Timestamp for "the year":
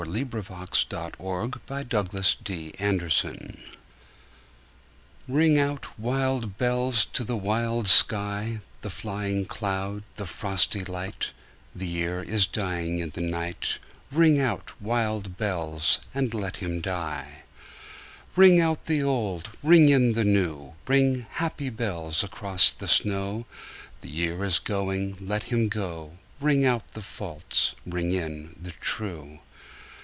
11.75-12.23, 24.01-24.43